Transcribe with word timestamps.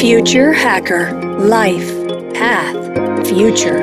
Future 0.00 0.54
Hacker 0.54 1.12
Life 1.40 1.92
Path 2.32 3.26
Future. 3.26 3.80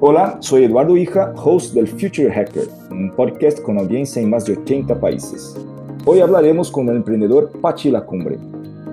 Hola, 0.00 0.38
soy 0.40 0.64
Eduardo 0.64 0.96
Hija, 0.96 1.32
host 1.36 1.74
del 1.74 1.86
Future 1.86 2.28
Hacker, 2.32 2.68
un 2.90 3.12
podcast 3.14 3.62
con 3.62 3.78
audiencia 3.78 4.20
en 4.20 4.30
más 4.30 4.46
de 4.46 4.54
80 4.54 4.98
países. 4.98 5.56
Hoy 6.04 6.18
hablaremos 6.18 6.72
con 6.72 6.88
el 6.88 6.96
emprendedor 6.96 7.52
Pachi 7.60 7.92
Lacumbre. 7.92 8.36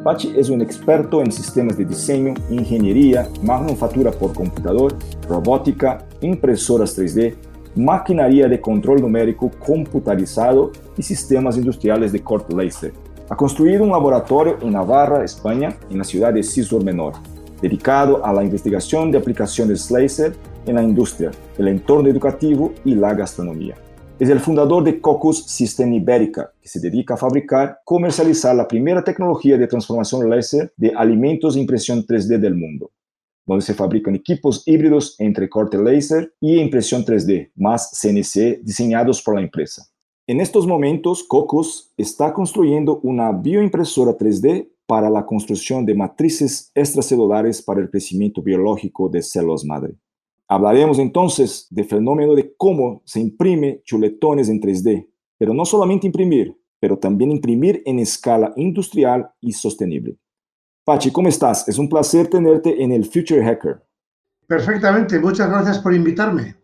Pachi 0.03 0.35
es 0.37 0.51
un 0.51 0.61
experto 0.61 1.23
en 1.23 1.31
sistemas 1.31 1.75
de 1.75 1.85
diseño, 1.85 2.35
ingeniería, 2.51 3.27
manufactura 3.41 4.11
por 4.11 4.35
computador, 4.35 4.95
robótica, 5.27 6.05
impresoras 6.21 6.95
3D, 6.95 7.33
maquinaria 7.75 8.47
de 8.47 8.61
control 8.61 9.01
numérico 9.01 9.49
computarizado 9.65 10.71
y 10.95 11.01
sistemas 11.01 11.57
industriales 11.57 12.11
de 12.11 12.21
corte 12.21 12.55
láser 12.55 12.93
ha 13.31 13.35
construido 13.37 13.85
un 13.85 13.91
laboratorio 13.91 14.57
en 14.61 14.73
Navarra, 14.73 15.23
España, 15.23 15.77
en 15.89 15.99
la 15.99 16.03
ciudad 16.03 16.33
de 16.33 16.43
Cisur 16.43 16.83
Menor, 16.83 17.13
dedicado 17.61 18.25
a 18.25 18.33
la 18.33 18.43
investigación 18.43 19.09
de 19.09 19.17
aplicaciones 19.17 19.89
láser 19.89 20.35
en 20.65 20.75
la 20.75 20.83
industria, 20.83 21.31
el 21.57 21.69
entorno 21.69 22.09
educativo 22.09 22.73
y 22.83 22.93
la 22.93 23.13
gastronomía. 23.13 23.77
Es 24.19 24.29
el 24.29 24.41
fundador 24.41 24.83
de 24.83 24.99
Cocos 24.99 25.45
System 25.45 25.93
Ibérica, 25.93 26.51
que 26.61 26.67
se 26.67 26.81
dedica 26.81 27.13
a 27.13 27.17
fabricar, 27.17 27.79
comercializar 27.85 28.53
la 28.53 28.67
primera 28.67 29.01
tecnología 29.01 29.57
de 29.57 29.67
transformación 29.67 30.29
láser 30.29 30.73
de 30.75 30.91
alimentos 30.93 31.55
e 31.55 31.61
impresión 31.61 32.05
3D 32.05 32.37
del 32.37 32.55
mundo, 32.55 32.91
donde 33.45 33.63
se 33.63 33.73
fabrican 33.73 34.13
equipos 34.13 34.63
híbridos 34.65 35.15
entre 35.19 35.47
corte 35.47 35.77
láser 35.77 36.33
y 36.41 36.59
impresión 36.59 37.05
3D, 37.05 37.51
más 37.55 37.91
CNC, 37.97 38.59
diseñados 38.61 39.21
por 39.21 39.35
la 39.35 39.41
empresa. 39.41 39.90
En 40.27 40.39
estos 40.39 40.67
momentos, 40.67 41.23
Cocos 41.23 41.93
está 41.97 42.31
construyendo 42.33 42.99
una 43.03 43.31
bioimpresora 43.31 44.15
3D 44.15 44.69
para 44.85 45.09
la 45.09 45.25
construcción 45.25 45.85
de 45.85 45.95
matrices 45.95 46.71
extracelulares 46.75 47.61
para 47.61 47.81
el 47.81 47.89
crecimiento 47.89 48.41
biológico 48.41 49.09
de 49.09 49.23
células 49.23 49.65
madre. 49.65 49.95
Hablaremos 50.47 50.99
entonces 50.99 51.65
del 51.69 51.85
fenómeno 51.85 52.35
de 52.35 52.53
cómo 52.55 53.01
se 53.05 53.19
imprime 53.19 53.81
chuletones 53.83 54.49
en 54.49 54.61
3D, 54.61 55.07
pero 55.37 55.53
no 55.53 55.65
solamente 55.65 56.07
imprimir, 56.07 56.55
pero 56.79 56.99
también 56.99 57.31
imprimir 57.31 57.81
en 57.85 57.99
escala 57.99 58.53
industrial 58.57 59.31
y 59.39 59.53
sostenible. 59.53 60.17
Pachi, 60.83 61.11
¿cómo 61.11 61.29
estás? 61.29 61.67
Es 61.67 61.79
un 61.79 61.89
placer 61.89 62.27
tenerte 62.27 62.83
en 62.83 62.91
el 62.91 63.05
Future 63.05 63.43
Hacker. 63.43 63.81
Perfectamente, 64.45 65.19
muchas 65.19 65.49
gracias 65.49 65.79
por 65.79 65.93
invitarme. 65.95 66.60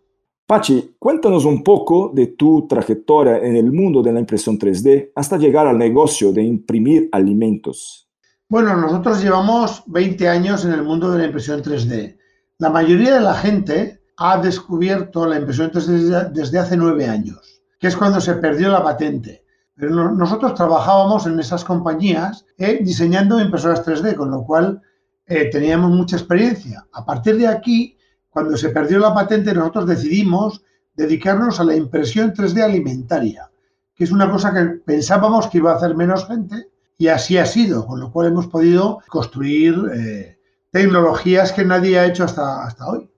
Pachi, 0.47 0.95
cuéntanos 0.97 1.43
un 1.43 1.61
poco 1.61 2.09
de 2.15 2.27
tu 2.27 2.65
trayectoria 2.69 3.39
en 3.39 3.57
el 3.57 3.69
mundo 3.69 4.01
de 4.01 4.13
la 4.13 4.21
impresión 4.21 4.57
3D 4.57 5.11
hasta 5.13 5.37
llegar 5.37 5.67
al 5.67 5.77
negocio 5.77 6.31
de 6.31 6.41
imprimir 6.41 7.09
alimentos. 7.11 8.07
Bueno, 8.47 8.73
nosotros 8.77 9.21
llevamos 9.21 9.83
20 9.87 10.29
años 10.29 10.63
en 10.63 10.71
el 10.71 10.83
mundo 10.83 11.11
de 11.11 11.17
la 11.17 11.25
impresión 11.25 11.61
3D. 11.61 12.17
La 12.59 12.69
mayoría 12.69 13.15
de 13.15 13.19
la 13.19 13.33
gente 13.33 13.99
ha 14.15 14.37
descubierto 14.37 15.27
la 15.27 15.37
impresión 15.37 15.69
3D 15.69 16.31
desde 16.31 16.59
hace 16.59 16.77
nueve 16.77 17.07
años, 17.07 17.61
que 17.77 17.87
es 17.87 17.97
cuando 17.97 18.21
se 18.21 18.35
perdió 18.35 18.69
la 18.69 18.81
patente. 18.81 19.43
Pero 19.75 20.13
nosotros 20.13 20.53
trabajábamos 20.53 21.27
en 21.27 21.41
esas 21.41 21.65
compañías 21.65 22.45
eh, 22.57 22.79
diseñando 22.81 23.41
impresoras 23.41 23.85
3D, 23.85 24.15
con 24.15 24.31
lo 24.31 24.45
cual 24.45 24.81
eh, 25.25 25.49
teníamos 25.51 25.91
mucha 25.91 26.15
experiencia. 26.15 26.87
A 26.93 27.05
partir 27.05 27.35
de 27.35 27.47
aquí 27.47 27.96
cuando 28.37 28.55
se 28.55 28.69
perdió 28.69 28.99
la 28.99 29.15
patente, 29.15 29.51
nosotros 29.51 29.87
decidimos 29.87 30.61
dedicarnos 30.93 31.59
a 31.59 31.63
la 31.63 31.75
impresión 31.75 32.35
3D 32.35 32.61
alimentaria, 32.61 33.49
que 33.95 34.03
es 34.03 34.11
una 34.11 34.29
cosa 34.29 34.53
que 34.53 34.75
pensábamos 34.85 35.47
que 35.47 35.57
iba 35.57 35.71
a 35.71 35.77
hacer 35.77 35.95
menos 35.95 36.27
gente 36.27 36.67
y 36.99 37.07
así 37.07 37.35
ha 37.39 37.47
sido, 37.47 37.87
con 37.87 37.99
lo 37.99 38.11
cual 38.11 38.27
hemos 38.27 38.45
podido 38.45 38.99
construir 39.09 39.73
eh, 39.91 40.37
tecnologías 40.69 41.51
que 41.51 41.65
nadie 41.65 41.97
ha 41.97 42.05
hecho 42.05 42.25
hasta, 42.25 42.63
hasta 42.63 42.87
hoy. 42.87 43.09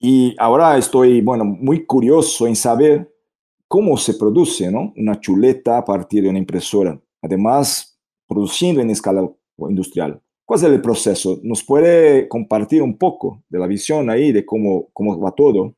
Y 0.00 0.34
ahora 0.38 0.78
estoy, 0.78 1.20
bueno, 1.20 1.44
muy 1.44 1.84
curioso 1.84 2.46
en 2.46 2.56
saber 2.56 3.14
cómo 3.68 3.98
se 3.98 4.14
produce 4.14 4.70
¿no? 4.70 4.94
una 4.96 5.20
chuleta 5.20 5.76
a 5.76 5.84
partir 5.84 6.22
de 6.22 6.30
una 6.30 6.38
impresora, 6.38 6.98
además 7.20 8.00
produciendo 8.26 8.80
en 8.80 8.88
escala 8.88 9.28
industrial. 9.58 10.18
¿Cuál 10.46 10.60
es 10.60 10.64
el 10.64 10.80
proceso? 10.80 11.40
¿Nos 11.42 11.64
puede 11.64 12.28
compartir 12.28 12.80
un 12.80 12.96
poco 12.96 13.42
de 13.48 13.58
la 13.58 13.66
visión 13.66 14.08
ahí, 14.08 14.30
de 14.30 14.46
cómo, 14.46 14.88
cómo 14.92 15.18
va 15.18 15.32
todo? 15.32 15.74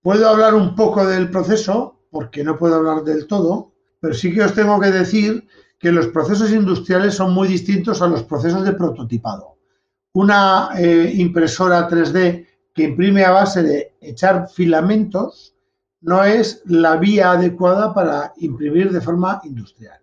Puedo 0.00 0.28
hablar 0.28 0.54
un 0.54 0.76
poco 0.76 1.04
del 1.04 1.28
proceso, 1.28 2.06
porque 2.12 2.44
no 2.44 2.56
puedo 2.56 2.76
hablar 2.76 3.02
del 3.02 3.26
todo, 3.26 3.72
pero 3.98 4.14
sí 4.14 4.32
que 4.32 4.42
os 4.42 4.54
tengo 4.54 4.78
que 4.78 4.92
decir 4.92 5.48
que 5.80 5.90
los 5.90 6.06
procesos 6.06 6.52
industriales 6.52 7.14
son 7.14 7.34
muy 7.34 7.48
distintos 7.48 8.00
a 8.00 8.06
los 8.06 8.22
procesos 8.22 8.64
de 8.64 8.74
prototipado. 8.74 9.56
Una 10.12 10.70
eh, 10.78 11.12
impresora 11.16 11.88
3D 11.88 12.46
que 12.72 12.84
imprime 12.84 13.24
a 13.24 13.32
base 13.32 13.64
de 13.64 13.96
echar 14.00 14.48
filamentos 14.48 15.56
no 16.02 16.22
es 16.22 16.62
la 16.66 16.96
vía 16.96 17.32
adecuada 17.32 17.92
para 17.92 18.32
imprimir 18.36 18.92
de 18.92 19.00
forma 19.00 19.40
industrial. 19.42 19.98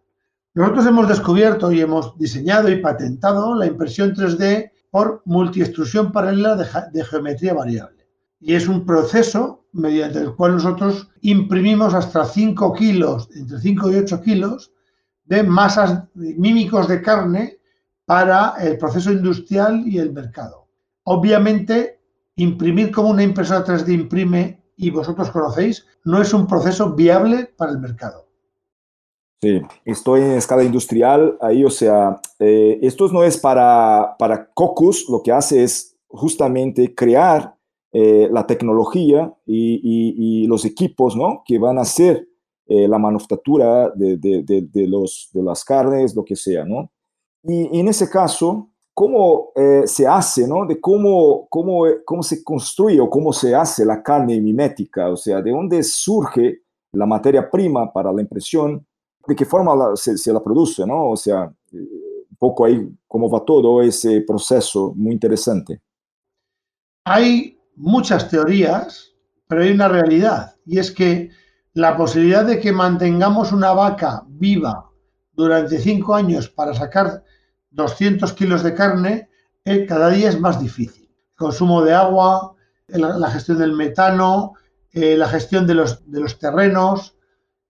Nosotros 0.56 0.86
hemos 0.86 1.08
descubierto 1.08 1.72
y 1.72 1.82
hemos 1.82 2.16
diseñado 2.20 2.70
y 2.70 2.80
patentado 2.80 3.56
la 3.56 3.66
impresión 3.66 4.14
3D 4.14 4.72
por 4.92 5.24
multiextrusión 5.26 6.12
paralela 6.12 6.56
de, 6.56 7.04
geometría 7.04 7.56
variable. 7.56 8.08
Y 8.40 8.54
es 8.54 8.68
un 8.68 8.86
proceso 8.86 9.66
mediante 9.72 10.20
el 10.20 10.36
cual 10.36 10.54
nosotros 10.54 11.10
imprimimos 11.22 11.96
hasta 11.96 12.26
5 12.26 12.72
kilos, 12.74 13.30
entre 13.34 13.60
5 13.60 13.92
y 13.92 13.96
8 13.96 14.22
kilos, 14.22 14.72
de 15.26 15.42
masas 15.42 16.04
mímicos 16.14 16.88
de 16.88 17.02
carne 17.02 17.58
para 18.06 18.54
el 18.60 18.78
proceso 18.78 19.12
industrial 19.12 19.82
y 19.88 19.98
el 19.98 20.14
mercado. 20.14 20.68
Obviamente, 21.06 22.00
imprimir 22.36 22.92
como 22.92 23.10
una 23.10 23.24
impresora 23.24 23.66
3D 23.66 23.92
imprime 23.92 24.64
y 24.78 24.92
vosotros 24.92 25.32
conocéis, 25.32 25.88
no 26.04 26.22
es 26.22 26.32
un 26.32 26.46
proceso 26.46 26.94
viable 26.94 27.52
para 27.58 27.72
el 27.72 27.80
mercado. 27.80 28.28
Sí, 29.44 29.62
estoy 29.84 30.22
en 30.22 30.32
escala 30.32 30.64
industrial 30.64 31.38
ahí, 31.42 31.66
o 31.66 31.70
sea, 31.70 32.22
eh, 32.40 32.80
esto 32.82 33.10
no 33.10 33.26
es 33.26 33.38
para, 33.38 34.16
para 34.18 34.50
Cocus, 34.54 35.10
lo 35.10 35.22
que 35.22 35.34
hace 35.34 35.66
es 35.66 35.98
justamente 36.08 36.96
crear 36.96 37.54
eh, 37.92 38.30
la 38.32 38.48
tecnología 38.48 39.34
y, 39.46 40.48
los 40.48 40.64
equipos 40.64 41.18
¿no? 41.18 41.44
que 41.46 41.60
van 41.60 41.78
a 41.78 41.82
hacer 41.82 42.26
eh, 42.68 42.88
la 42.88 42.98
manufactura 42.98 43.90
de, 43.90 44.16
de, 44.18 44.88
los, 44.88 45.30
de 45.34 45.44
las 45.44 45.66
carnes, 45.66 46.16
lo 46.16 46.24
que 46.24 46.38
sea, 46.38 46.64
¿no? 46.64 46.90
Y, 47.44 47.82
en 47.82 47.90
ese 47.90 48.10
caso, 48.10 48.70
¿cómo 48.94 49.50
se 49.86 50.08
hace, 50.08 50.48
¿no? 50.48 50.66
De 50.66 50.80
cómo, 50.80 51.48
cómo, 51.50 51.84
cómo 52.06 52.24
se 52.24 52.42
construye 52.42 53.02
o 53.02 53.10
cómo 53.10 53.34
se 53.34 53.54
hace 53.54 53.84
la 53.84 54.02
carne 54.02 54.40
mimética, 54.40 55.10
o 55.10 55.18
sea, 55.18 55.42
de 55.42 55.52
dónde 55.52 55.84
surge 55.84 56.62
la 56.94 57.06
materia 57.06 57.50
prima 57.52 57.92
para 57.92 58.14
la 58.14 58.22
impresión, 58.22 58.86
de 59.28 59.36
qué 59.36 59.46
forma 59.46 59.96
se, 59.96 60.34
la 60.34 60.44
produce, 60.44 60.86
¿no? 60.86 61.12
O 61.12 61.18
sea, 61.18 61.52
un 61.72 62.38
poco 62.38 62.66
ahí 62.66 62.90
cómo 63.08 63.30
va 63.30 63.44
todo 63.46 63.82
ese 63.82 64.22
proceso 64.22 64.94
muy 64.96 65.14
interesante. 65.14 65.82
Hay 67.06 67.58
muchas 67.76 68.30
teorías, 68.30 69.14
pero 69.48 69.64
hay 69.64 69.72
una 69.72 69.88
realidad, 69.88 70.56
y 70.66 70.80
es 70.80 70.92
que 70.92 71.30
la 71.74 71.98
posibilidad 71.98 72.46
de 72.46 72.60
que 72.60 72.72
mantengamos 72.72 73.52
una 73.52 73.74
vaca 73.74 74.24
viva 74.28 74.90
durante 75.34 75.80
cinco 75.80 76.14
años 76.14 76.50
para 76.50 76.74
sacar 76.74 77.24
200 77.72 78.32
kilos 78.34 78.62
de 78.64 78.76
carne, 78.76 79.30
eh, 79.66 79.86
cada 79.86 80.10
día 80.10 80.30
es 80.30 80.40
más 80.40 80.62
difícil. 80.62 81.04
El 81.06 81.36
consumo 81.36 81.82
de 81.82 81.94
agua, 81.94 82.54
la, 82.88 83.30
gestión 83.32 83.58
del 83.58 83.74
metano, 83.74 84.54
eh, 84.92 85.18
la 85.18 85.28
gestión 85.28 85.66
de 85.66 85.74
los, 85.74 86.10
de 86.10 86.20
los 86.20 86.38
terrenos, 86.38 87.16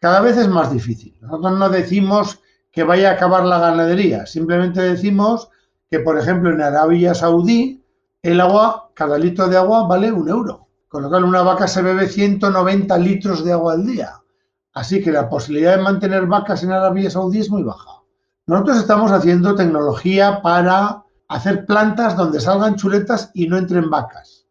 cada 0.04 0.20
vez 0.20 0.36
es 0.36 0.50
más 0.50 0.70
difícil. 0.70 1.16
Nosotros 1.22 1.58
no 1.58 1.70
decimos 1.70 2.42
que 2.74 2.84
vaya 2.84 3.12
a 3.12 3.14
acabar 3.14 3.46
la 3.46 3.58
ganadería, 3.58 4.26
simplemente 4.26 4.82
decimos 4.82 5.48
que, 5.90 6.02
por 6.02 6.20
ejemplo, 6.20 6.52
en 6.52 6.62
Arabia 6.62 7.16
Saudí, 7.16 7.82
el 8.22 8.42
agua, 8.42 8.92
cada 8.96 9.18
litro 9.18 9.48
de 9.48 9.56
agua 9.56 9.88
vale 9.88 10.12
un 10.12 10.28
euro. 10.28 10.68
Con 10.90 11.04
lo 11.04 11.10
cual, 11.10 11.24
una 11.24 11.42
vaca 11.42 11.70
se 11.70 11.82
bebe 11.82 12.10
190 12.10 12.98
litros 12.98 13.46
de 13.46 13.54
agua 13.54 13.76
al 13.76 13.86
día. 13.86 14.12
Así 14.74 15.02
que 15.02 15.10
la 15.10 15.30
posibilidad 15.30 15.78
de 15.78 15.84
mantener 15.84 16.26
vacas 16.26 16.64
en 16.64 16.74
Arabia 16.74 17.10
Saudí 17.10 17.40
es 17.40 17.50
muy 17.50 17.64
baja. 17.64 18.02
Nosotros 18.46 18.80
estamos 18.80 19.10
haciendo 19.10 19.56
tecnología 19.56 20.42
para 20.42 21.02
hacer 21.30 21.66
plantas 21.66 22.18
donde 22.18 22.42
salgan 22.42 22.76
chuletas 22.76 23.32
y 23.34 23.48
no 23.48 23.58
entren 23.58 23.90
vacas. 23.90 24.48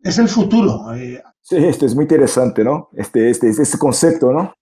Es 0.00 0.16
el 0.18 0.28
futuro. 0.28 0.94
Eh. 0.94 1.20
Sí, 1.40 1.56
esto 1.56 1.86
es 1.86 1.96
muy 1.96 2.04
interesante, 2.04 2.62
¿no? 2.62 2.88
Este, 2.92 3.30
este, 3.30 3.48
este 3.48 3.78
concepto, 3.78 4.32
¿no? 4.32 4.54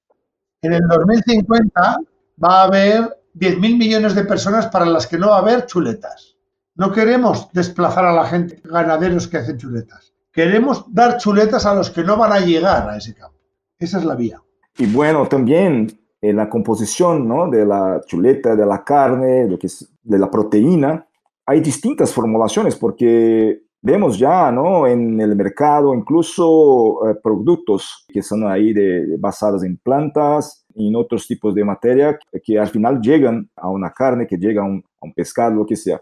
En 0.64 0.72
el 0.72 0.80
2050 0.88 1.98
va 2.42 2.62
a 2.62 2.64
haber 2.64 3.02
10.000 3.34 3.76
millones 3.76 4.14
de 4.14 4.24
personas 4.24 4.66
para 4.68 4.86
las 4.86 5.06
que 5.06 5.18
no 5.18 5.28
va 5.28 5.36
a 5.36 5.40
haber 5.40 5.66
chuletas. 5.66 6.38
No 6.74 6.90
queremos 6.90 7.52
desplazar 7.52 8.06
a 8.06 8.14
la 8.14 8.24
gente, 8.24 8.62
ganaderos 8.64 9.28
que 9.28 9.36
hacen 9.36 9.58
chuletas. 9.58 10.14
Queremos 10.32 10.86
dar 10.88 11.18
chuletas 11.18 11.66
a 11.66 11.74
los 11.74 11.90
que 11.90 12.02
no 12.02 12.16
van 12.16 12.32
a 12.32 12.40
llegar 12.40 12.88
a 12.88 12.96
ese 12.96 13.14
campo. 13.14 13.38
Esa 13.78 13.98
es 13.98 14.06
la 14.06 14.14
vía. 14.14 14.40
Y 14.78 14.86
bueno, 14.86 15.26
también 15.26 16.00
en 16.22 16.36
la 16.36 16.48
composición 16.48 17.28
¿no? 17.28 17.50
de 17.50 17.66
la 17.66 18.00
chuleta, 18.06 18.56
de 18.56 18.64
la 18.64 18.82
carne, 18.82 19.46
de 19.46 20.18
la 20.18 20.30
proteína, 20.30 21.06
hay 21.44 21.60
distintas 21.60 22.10
formulaciones 22.10 22.74
porque 22.74 23.63
vemos 23.84 24.18
ya 24.18 24.50
¿no? 24.50 24.86
en 24.86 25.20
el 25.20 25.36
mercado 25.36 25.94
incluso 25.94 27.06
eh, 27.06 27.14
productos 27.22 28.06
que 28.08 28.22
son 28.22 28.50
ahí 28.50 28.72
de, 28.72 29.16
basados 29.18 29.62
en 29.62 29.76
plantas 29.76 30.64
y 30.74 30.88
en 30.88 30.96
otros 30.96 31.26
tipos 31.26 31.54
de 31.54 31.64
materia 31.64 32.18
que, 32.42 32.58
al 32.58 32.68
final 32.68 33.00
llegan 33.02 33.48
a 33.54 33.68
una 33.68 33.92
carne, 33.92 34.26
que 34.26 34.38
llega 34.38 34.62
a 34.62 34.64
un, 34.64 34.82
a 35.00 35.06
un 35.06 35.12
pescado, 35.12 35.54
lo 35.56 35.66
que 35.66 35.76
sea. 35.76 36.00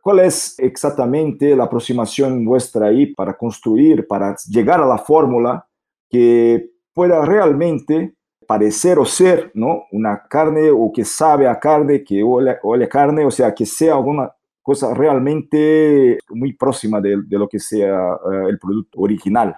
¿Cuál 0.00 0.20
es 0.20 0.58
exactamente 0.58 1.54
la 1.54 1.64
aproximación 1.64 2.44
vuestra 2.46 2.86
ahí 2.86 3.14
para 3.14 3.36
construir, 3.36 4.06
para 4.08 4.34
llegar 4.48 4.80
a 4.80 4.86
la 4.86 4.98
fórmula 4.98 5.66
que 6.08 6.70
pueda 6.94 7.24
realmente 7.26 8.14
parecer 8.46 8.98
o 8.98 9.04
ser 9.04 9.52
¿no? 9.52 9.82
una 9.92 10.22
carne 10.28 10.70
o 10.70 10.90
que 10.90 11.04
sabe 11.04 11.46
a 11.46 11.60
carne, 11.60 12.02
que 12.02 12.24
huele, 12.24 12.58
a 12.84 12.88
carne, 12.88 13.26
o 13.26 13.30
sea, 13.30 13.54
que 13.54 13.66
sea 13.66 13.94
alguna 13.94 14.32
cosa 14.68 14.92
realmente 14.92 16.18
muy 16.28 16.52
próxima 16.52 17.00
de, 17.00 17.16
lo 17.30 17.48
que 17.48 17.58
sea 17.58 18.16
uh, 18.22 18.48
el 18.48 18.58
producto 18.58 18.98
original? 19.00 19.56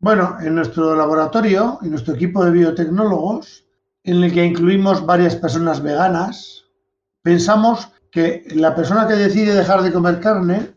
Bueno, 0.00 0.38
en 0.40 0.54
nuestro 0.54 0.96
laboratorio, 0.96 1.78
en 1.82 1.90
nuestro 1.90 2.14
equipo 2.14 2.42
de 2.42 2.52
biotecnólogos, 2.52 3.66
en 4.04 4.24
el 4.24 4.32
que 4.32 4.46
incluimos 4.46 5.04
varias 5.04 5.36
personas 5.36 5.82
veganas, 5.82 6.64
pensamos 7.20 7.92
que 8.10 8.46
la 8.54 8.74
persona 8.74 9.06
que 9.06 9.16
decide 9.16 9.52
dejar 9.52 9.82
de 9.82 9.92
comer 9.92 10.18
carne 10.20 10.76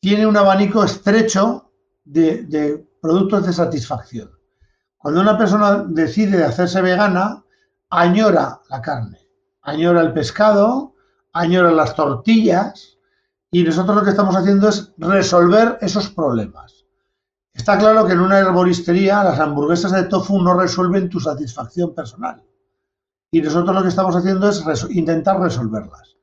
tiene 0.00 0.26
un 0.26 0.38
abanico 0.38 0.82
estrecho 0.82 1.70
de, 2.04 2.44
de 2.44 2.82
productos 3.02 3.46
de 3.46 3.52
satisfacción. 3.52 4.30
Cuando 4.96 5.20
una 5.20 5.36
persona 5.36 5.84
decide 5.86 6.42
hacerse 6.42 6.80
vegana, 6.80 7.44
añora 7.90 8.58
la 8.70 8.80
carne, 8.80 9.18
añora 9.60 10.00
el 10.00 10.14
pescado, 10.14 10.94
añora 11.32 11.70
las 11.72 11.94
tortillas 11.94 12.98
y 13.50 13.62
nosotros 13.62 13.96
lo 13.96 14.04
que 14.04 14.10
estamos 14.10 14.36
haciendo 14.36 14.68
es 14.68 14.92
resolver 14.98 15.78
esos 15.80 16.10
problemas. 16.10 16.84
Está 17.52 17.78
claro 17.78 18.06
que 18.06 18.12
en 18.12 18.20
una 18.20 18.38
herboristería 18.38 19.24
las 19.24 19.40
hamburguesas 19.40 19.92
de 19.92 20.04
tofu 20.04 20.40
no 20.40 20.54
resuelven 20.54 21.08
tu 21.08 21.20
satisfacción 21.20 21.94
personal 21.94 22.42
y 23.30 23.40
nosotros 23.40 23.74
lo 23.74 23.82
que 23.82 23.88
estamos 23.88 24.16
haciendo 24.16 24.48
es 24.48 24.86
intentar 24.90 25.40
resolverlas. 25.40 26.16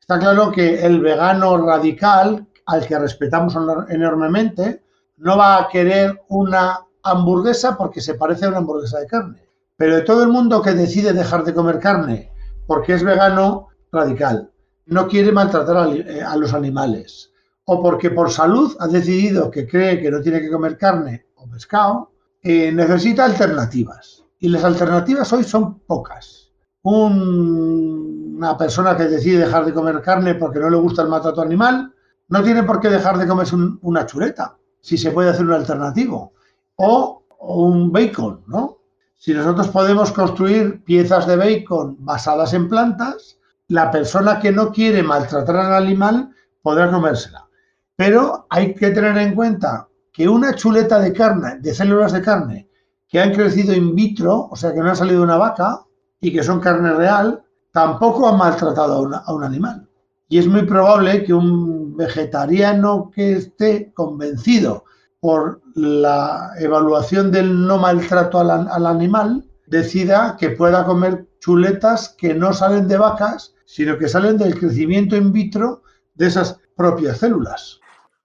Está 0.00 0.18
claro 0.18 0.50
que 0.50 0.84
el 0.84 1.00
vegano 1.00 1.56
radical, 1.58 2.46
al 2.66 2.86
que 2.86 2.98
respetamos 2.98 3.56
enormemente, 3.88 4.84
no 5.16 5.36
va 5.36 5.58
a 5.58 5.68
querer 5.68 6.22
una 6.28 6.80
hamburguesa 7.02 7.76
porque 7.76 8.00
se 8.00 8.14
parece 8.14 8.44
a 8.44 8.48
una 8.48 8.58
hamburguesa 8.58 8.98
de 8.98 9.06
carne. 9.06 9.48
Pero 9.76 9.96
de 9.96 10.02
todo 10.02 10.22
el 10.22 10.28
mundo 10.28 10.62
que 10.62 10.72
decide 10.72 11.12
dejar 11.12 11.44
de 11.44 11.54
comer 11.54 11.78
carne 11.80 12.30
porque 12.66 12.94
es 12.94 13.02
vegano 13.02 13.68
radical, 13.92 14.50
no 14.86 15.08
quiere 15.08 15.32
maltratar 15.32 15.76
a, 15.76 15.92
eh, 15.92 16.22
los 16.38 16.52
animales, 16.54 17.32
o 17.64 17.82
porque 17.82 18.10
por 18.10 18.30
salud 18.30 18.76
ha 18.80 18.86
decidido 18.88 19.50
que 19.50 19.66
cree 19.66 20.00
que 20.00 20.10
no 20.10 20.20
tiene 20.20 20.40
que 20.40 20.50
comer 20.50 20.76
carne 20.76 21.26
o 21.36 21.48
pescado, 21.48 22.12
eh, 22.42 22.70
necesita 22.72 23.24
alternativas. 23.24 24.24
Y 24.38 24.48
las 24.48 24.64
alternativas 24.64 25.32
hoy 25.32 25.44
son 25.44 25.80
pocas. 25.80 26.40
una 26.82 28.58
persona 28.58 28.94
que 28.94 29.04
decide 29.04 29.46
dejar 29.46 29.64
de 29.64 29.72
comer 29.72 30.02
carne 30.02 30.34
porque 30.34 30.58
no 30.58 30.68
le 30.68 30.76
gusta 30.76 31.00
el 31.00 31.08
maltrato 31.08 31.40
animal, 31.40 31.94
no 32.28 32.42
tiene 32.42 32.62
por 32.62 32.78
qué 32.80 32.90
dejar 32.90 33.16
de 33.16 33.26
comerse 33.26 33.56
una 33.80 34.04
chuleta, 34.04 34.58
si 34.80 34.98
se 34.98 35.10
puede 35.10 35.30
hacer 35.30 35.46
un 35.46 35.52
alternativo 35.52 36.34
o, 36.76 37.22
un 37.38 37.92
bacon, 37.92 38.42
¿no? 38.46 38.78
Si 39.16 39.32
nosotros 39.32 39.68
podemos 39.68 40.12
construir 40.12 40.82
piezas 40.84 41.26
de 41.26 41.36
bacon 41.36 41.96
basadas 42.00 42.52
en 42.54 42.68
plantas, 42.68 43.38
la 43.74 43.90
persona 43.90 44.38
que 44.38 44.52
no 44.52 44.70
quiere 44.70 45.02
maltratar 45.02 45.56
al 45.56 45.82
animal 45.82 46.30
podrá 46.62 46.92
comérsela. 46.92 47.48
Pero 47.96 48.46
hay 48.48 48.72
que 48.72 48.90
tener 48.90 49.18
en 49.18 49.34
cuenta 49.34 49.88
que 50.12 50.28
una 50.28 50.54
chuleta 50.54 51.00
de 51.00 51.12
carne, 51.12 51.58
de 51.58 51.74
células 51.74 52.12
de 52.12 52.22
carne, 52.22 52.68
que 53.08 53.20
han 53.20 53.32
crecido 53.32 53.74
in 53.74 53.96
vitro, 53.96 54.46
o 54.48 54.54
sea 54.54 54.72
que 54.72 54.78
no 54.78 54.92
ha 54.92 54.94
salido 54.94 55.24
una 55.24 55.38
vaca 55.38 55.80
y 56.20 56.32
que 56.32 56.44
son 56.44 56.60
carne 56.60 56.92
real, 56.92 57.42
tampoco 57.72 58.28
han 58.28 58.38
maltratado 58.38 59.10
a 59.26 59.34
un 59.34 59.42
animal. 59.42 59.88
Y 60.28 60.38
es 60.38 60.46
muy 60.46 60.62
probable 60.62 61.24
que 61.24 61.34
un 61.34 61.96
vegetariano 61.96 63.10
que 63.12 63.32
esté 63.32 63.92
convencido 63.92 64.84
por 65.18 65.62
la 65.74 66.52
evaluación 66.60 67.32
del 67.32 67.66
no 67.66 67.78
maltrato 67.78 68.38
al, 68.38 68.86
animal, 68.86 69.44
decida 69.66 70.36
que 70.38 70.50
pueda 70.50 70.84
comer 70.84 71.26
chuletas 71.40 72.14
que 72.16 72.34
no 72.34 72.52
salen 72.52 72.86
de 72.86 72.98
vacas, 72.98 73.53
sino 73.64 73.98
que 73.98 74.08
salen 74.08 74.38
del 74.38 74.58
crecimiento 74.58 75.16
in 75.16 75.32
vitro 75.32 75.82
de 76.14 76.26
esas 76.26 76.60
propias 76.76 77.18
células. 77.18 77.80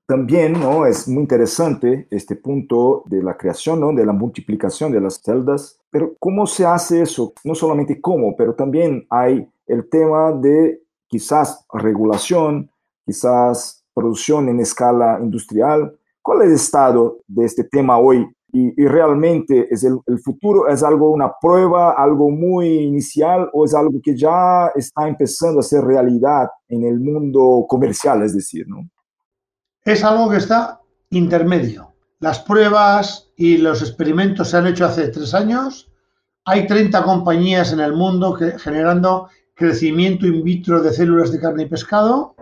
También 0.05 0.53
¿no? 0.53 0.85
es 0.85 1.07
muy 1.07 1.21
interesante 1.21 2.07
este 2.09 2.35
punto 2.35 3.03
de 3.05 3.21
la 3.21 3.37
creación, 3.37 3.79
¿no? 3.79 3.93
de 3.93 4.05
la 4.05 4.13
multiplicación 4.13 4.91
de 4.91 5.01
las 5.01 5.21
celdas, 5.21 5.79
pero 5.91 6.15
¿cómo 6.19 6.47
se 6.47 6.65
hace 6.65 7.01
eso? 7.01 7.33
No 7.43 7.53
solamente 7.53 8.01
cómo, 8.01 8.35
pero 8.35 8.55
también 8.55 9.05
hay 9.09 9.47
el 9.67 9.87
tema 9.87 10.31
de 10.31 10.81
quizás 11.07 11.65
regulación, 11.73 12.71
quizás 13.05 13.85
producción 13.93 14.49
en 14.49 14.59
escala 14.59 15.19
industrial, 15.21 15.99
¿Cuál 16.29 16.41
es 16.41 16.47
el 16.49 16.55
estado 16.55 17.17
de 17.27 17.45
este 17.45 17.63
tema 17.63 17.97
hoy? 17.97 18.27
Y, 18.51 18.85
realmente 18.87 19.67
es 19.69 19.83
el, 19.83 19.99
futuro 20.23 20.67
es 20.67 20.81
algo, 20.83 21.11
una 21.11 21.31
prueba, 21.39 21.91
algo 21.91 22.31
muy 22.31 22.67
inicial 22.67 23.49
o 23.53 23.65
es 23.65 23.75
algo 23.75 23.99
que 24.03 24.17
ya 24.17 24.71
está 24.75 25.07
empezando 25.07 25.59
a 25.59 25.63
ser 25.63 25.83
realidad 25.83 26.47
en 26.67 26.83
el 26.83 26.99
mundo 26.99 27.65
comercial, 27.67 28.23
es 28.23 28.33
decir, 28.33 28.67
¿no? 28.67 28.89
Es 29.83 30.03
algo 30.03 30.29
que 30.29 30.37
está 30.37 30.79
intermedio. 31.11 31.93
Las 32.19 32.39
pruebas 32.39 33.31
y 33.35 33.57
los 33.57 33.81
experimentos 33.81 34.49
se 34.49 34.57
han 34.57 34.67
hecho 34.67 34.85
hace 34.85 35.07
tres 35.09 35.33
años. 35.33 35.91
Hay 36.45 36.67
30 36.67 37.03
compañías 37.03 37.71
en 37.71 37.79
el 37.79 37.93
mundo 37.93 38.33
que, 38.33 38.57
generando 38.59 39.29
crecimiento 39.55 40.25
in 40.25 40.43
vitro 40.43 40.81
de 40.81 40.91
células 40.91 41.31
de 41.31 41.39
carne 41.39 41.63
y 41.63 41.67
pescado 41.67 42.35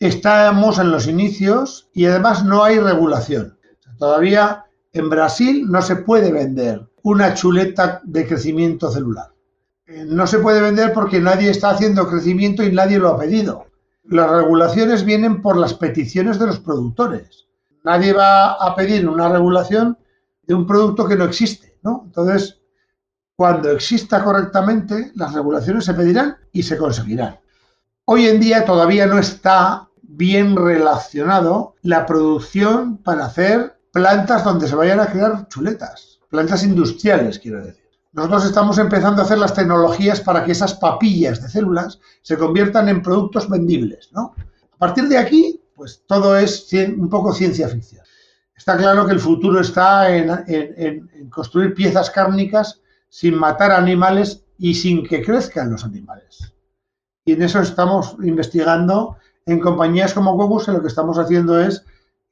estamos 0.00 0.78
en 0.78 0.90
los 0.90 1.06
inicios 1.06 1.88
y 1.92 2.06
además 2.06 2.44
no 2.44 2.62
hay 2.62 2.78
regulación. 2.78 3.58
Todavía 3.98 4.64
en 4.98 5.10
Brasil 5.10 5.66
no 5.68 5.82
se 5.82 5.96
puede 5.96 6.32
vender 6.32 6.88
una 7.02 7.34
chuleta 7.34 8.00
de 8.04 8.26
crecimiento 8.26 8.90
celular. 8.90 9.32
Eh, 9.86 10.04
no 10.06 10.26
se 10.26 10.38
puede 10.38 10.60
vender 10.60 10.92
porque 10.92 11.20
nadie 11.20 11.50
está 11.50 11.70
haciendo 11.70 12.08
crecimiento 12.08 12.62
y 12.62 12.72
nadie 12.72 12.98
lo 12.98 13.08
ha 13.08 13.18
pedido. 13.18 13.66
Las 14.04 14.30
regulaciones 14.30 15.04
vienen 15.04 15.40
por 15.40 15.56
las 15.56 15.74
peticiones 15.74 16.38
de 16.38 16.46
los 16.46 16.60
productores. 16.60 17.46
Nadie 17.84 18.12
va 18.12 18.52
a 18.52 18.74
pedir 18.74 19.08
una 19.08 19.28
regulación 19.28 19.96
de 20.42 20.54
un 20.54 20.66
producto 20.66 21.06
que 21.06 21.16
no 21.16 21.24
existe, 21.24 21.78
¿no? 21.82 22.02
Entonces, 22.06 22.60
cuando 23.36 23.70
exista 23.70 24.24
correctamente, 24.24 25.12
las 25.14 25.32
regulaciones 25.32 25.84
se 25.84 25.94
pedirán 25.94 26.36
y 26.52 26.62
se 26.62 26.76
conseguirán. 26.76 27.38
Hoy 28.04 28.26
en 28.26 28.40
día 28.40 28.64
todavía 28.64 29.06
no 29.06 29.18
está 29.18 29.88
bien 30.02 30.56
relacionado 30.56 31.76
la 31.82 32.04
producción 32.04 32.96
para 32.98 33.26
hacer 33.26 33.77
plantas 33.92 34.44
donde 34.44 34.68
se 34.68 34.74
vayan 34.74 35.00
a 35.00 35.06
crear 35.06 35.48
chuletas, 35.48 36.20
plantas 36.28 36.62
industriales, 36.62 37.38
quiero 37.38 37.64
decir. 37.64 37.88
Nosotros 38.12 38.46
estamos 38.46 38.78
empezando 38.78 39.20
a 39.20 39.24
hacer 39.24 39.38
las 39.38 39.54
tecnologías 39.54 40.20
para 40.20 40.44
que 40.44 40.52
esas 40.52 40.74
papillas 40.74 41.42
de 41.42 41.48
células 41.48 42.00
se 42.22 42.36
conviertan 42.36 42.88
en 42.88 43.02
productos 43.02 43.48
vendibles, 43.48 44.10
¿no? 44.12 44.34
A 44.72 44.76
partir 44.78 45.08
de 45.08 45.18
aquí, 45.18 45.60
pues 45.74 46.02
todo 46.06 46.36
es 46.36 46.68
un 46.72 47.08
poco 47.08 47.32
ciencia 47.32 47.68
ficción. 47.68 48.02
Está 48.56 48.76
claro 48.76 49.06
que 49.06 49.12
el 49.12 49.20
futuro 49.20 49.60
está 49.60 50.14
en, 50.16 50.30
en 50.46 51.30
construir 51.30 51.74
piezas 51.74 52.10
cárnicas 52.10 52.80
sin 53.08 53.34
matar 53.34 53.70
animales 53.70 54.44
y 54.58 54.74
sin 54.74 55.06
que 55.06 55.22
crezcan 55.22 55.70
los 55.70 55.84
animales. 55.84 56.52
Y 57.24 57.32
en 57.32 57.42
eso 57.42 57.60
estamos 57.60 58.16
investigando 58.22 59.16
en 59.46 59.60
compañías 59.60 60.12
como 60.12 60.36
Gobus, 60.36 60.68
lo 60.68 60.82
que 60.82 60.88
estamos 60.88 61.18
haciendo 61.18 61.60
es 61.60 61.84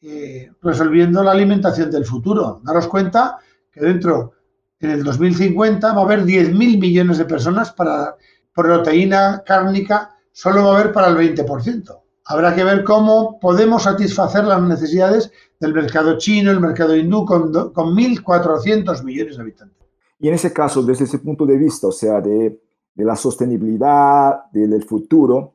eh, 0.09 0.53
resolviendo 0.63 1.21
la 1.25 1.33
alimentación 1.33 1.91
del 1.91 2.05
futuro. 2.05 2.61
Daros 2.63 2.87
cuenta 2.87 3.39
que 3.73 3.81
dentro, 3.81 4.35
en 4.79 4.91
el 4.91 5.03
2050, 5.03 5.93
va 5.93 6.01
a 6.01 6.05
haber 6.05 6.25
10.000 6.25 6.55
millones 6.79 7.19
de 7.19 7.25
personas 7.25 7.73
para 7.73 8.15
proteína 8.55 9.43
cárnica, 9.45 10.15
solo 10.31 10.63
va 10.63 10.71
a 10.71 10.81
haber 10.81 10.93
para 10.93 11.09
el 11.09 11.17
20%. 11.17 12.01
Habrá 12.27 12.55
que 12.55 12.63
ver 12.63 12.85
cómo 12.85 13.41
podemos 13.41 13.83
satisfacer 13.83 14.45
las 14.45 14.63
necesidades 14.63 15.33
del 15.59 15.75
mercado 15.75 16.19
chino, 16.19 16.53
el 16.53 16.61
mercado 16.61 16.95
hindú, 16.95 17.25
con, 17.25 17.53
con 17.73 17.97
1.400 17.97 19.03
millones 19.03 19.37
de 19.37 19.43
habitantes. 19.43 19.89
Y 20.21 20.29
en 20.29 20.35
ese 20.35 20.53
caso, 20.53 20.85
desde 20.85 21.07
ese 21.07 21.19
punto 21.19 21.45
de 21.45 21.57
vista, 21.57 21.89
o 21.89 21.93
sea, 21.93 22.21
de, 22.21 22.61
de 22.95 23.05
la 23.05 23.17
sostenibilidad, 23.17 24.51
del 24.53 24.85
futuro, 24.85 25.55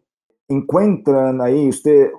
encuentran 0.49 1.39
ahí, 1.39 1.69
usted, 1.69 2.09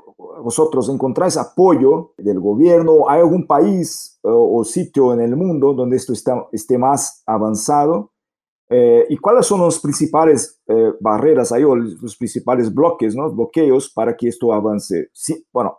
vosotros 0.42 0.88
encontráis 0.88 1.36
apoyo 1.36 2.12
del 2.18 2.40
gobierno? 2.40 3.08
¿Hay 3.08 3.20
algún 3.20 3.46
país 3.46 4.18
o, 4.22 4.58
o 4.58 4.64
sitio 4.64 5.12
en 5.12 5.20
el 5.20 5.36
mundo 5.36 5.72
donde 5.72 5.96
esto 5.96 6.12
está, 6.12 6.46
esté 6.52 6.76
más 6.78 7.22
avanzado? 7.26 8.12
Eh, 8.74 9.04
¿Y 9.10 9.18
cuáles 9.18 9.44
son 9.44 9.60
las 9.60 9.78
principales 9.78 10.58
eh, 10.66 10.92
barreras 10.98 11.52
ahí 11.52 11.62
o 11.62 11.76
los 11.76 12.16
principales 12.16 12.72
bloques, 12.72 13.14
¿no? 13.14 13.30
bloqueos 13.30 13.92
para 13.92 14.16
que 14.16 14.28
esto 14.28 14.50
avance? 14.50 15.08
Sí, 15.12 15.46
bueno, 15.52 15.76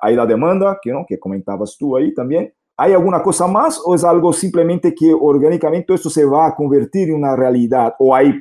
hay 0.00 0.14
la 0.14 0.24
demanda 0.24 0.78
que, 0.80 0.92
¿no? 0.92 1.04
que 1.04 1.18
comentabas 1.18 1.76
tú 1.76 1.96
ahí 1.96 2.14
también. 2.14 2.54
¿Hay 2.76 2.92
alguna 2.92 3.24
cosa 3.24 3.48
más 3.48 3.82
o 3.84 3.92
es 3.92 4.04
algo 4.04 4.32
simplemente 4.32 4.94
que 4.94 5.12
orgánicamente 5.12 5.92
esto 5.92 6.08
se 6.08 6.24
va 6.24 6.46
a 6.46 6.54
convertir 6.54 7.08
en 7.08 7.16
una 7.16 7.34
realidad 7.34 7.96
o 7.98 8.14
hay 8.14 8.32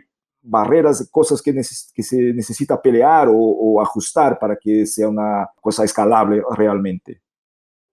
barreras, 0.48 1.08
cosas 1.12 1.42
que, 1.42 1.64
se 1.64 2.34
necesita 2.34 2.82
pelear 2.82 3.28
o, 3.32 3.82
ajustar 3.82 4.40
para 4.40 4.56
que 4.56 4.86
sea 4.86 5.10
una 5.10 5.48
cosa 5.62 5.84
escalable 5.84 6.42
realmente? 6.56 7.22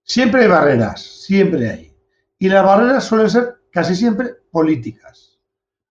Siempre 0.02 0.42
hay 0.42 0.48
barreras, 0.48 1.02
siempre 1.02 1.70
hay. 1.70 1.96
Y 2.38 2.48
las 2.48 2.64
barreras 2.64 3.04
suelen 3.04 3.30
ser 3.30 3.54
casi 3.70 3.94
siempre 3.94 4.30
políticas. 4.50 5.38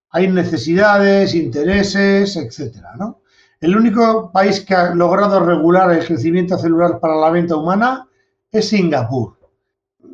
Hay 0.10 0.28
necesidades, 0.28 1.34
intereses, 1.34 2.36
etcétera, 2.36 2.94
¿no? 2.98 3.22
El 3.60 3.76
único 3.78 4.32
país 4.32 4.62
que 4.62 4.76
ha 4.76 4.94
logrado 4.94 5.40
regular 5.40 5.92
el 5.92 6.06
crecimiento 6.06 6.58
celular 6.58 7.00
para 7.00 7.16
la 7.16 7.30
venta 7.30 7.56
humana 7.56 8.08
es 8.52 8.70
Singapur. 8.70 9.38